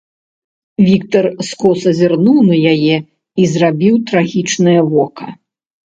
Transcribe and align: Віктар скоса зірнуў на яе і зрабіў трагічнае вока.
Віктар 0.87 1.25
скоса 1.49 1.93
зірнуў 1.99 2.39
на 2.49 2.57
яе 2.73 2.97
і 3.45 3.49
зрабіў 3.55 3.95
трагічнае 4.13 4.79
вока. 4.95 5.25